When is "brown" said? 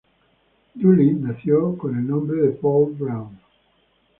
2.97-3.37